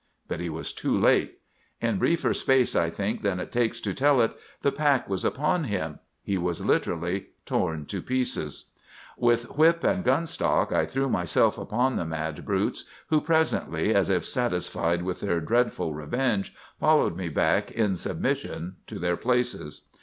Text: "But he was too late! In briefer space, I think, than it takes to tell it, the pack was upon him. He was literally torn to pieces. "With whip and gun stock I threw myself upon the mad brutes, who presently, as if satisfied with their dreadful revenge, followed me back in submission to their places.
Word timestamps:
"But 0.27 0.39
he 0.39 0.49
was 0.49 0.73
too 0.73 0.97
late! 0.97 1.39
In 1.79 1.99
briefer 1.99 2.33
space, 2.33 2.75
I 2.75 2.89
think, 2.89 3.21
than 3.21 3.39
it 3.39 3.51
takes 3.51 3.79
to 3.81 3.93
tell 3.93 4.19
it, 4.19 4.35
the 4.63 4.71
pack 4.71 5.07
was 5.07 5.23
upon 5.23 5.65
him. 5.65 5.99
He 6.23 6.39
was 6.39 6.65
literally 6.65 7.27
torn 7.45 7.85
to 7.85 8.01
pieces. 8.01 8.71
"With 9.15 9.55
whip 9.55 9.83
and 9.83 10.03
gun 10.03 10.25
stock 10.25 10.71
I 10.73 10.87
threw 10.87 11.07
myself 11.07 11.59
upon 11.59 11.97
the 11.97 12.05
mad 12.05 12.43
brutes, 12.45 12.85
who 13.09 13.21
presently, 13.21 13.93
as 13.93 14.09
if 14.09 14.25
satisfied 14.25 15.03
with 15.03 15.19
their 15.19 15.39
dreadful 15.39 15.93
revenge, 15.93 16.55
followed 16.79 17.15
me 17.15 17.29
back 17.29 17.69
in 17.69 17.95
submission 17.95 18.77
to 18.87 18.97
their 18.97 19.17
places. 19.17 19.81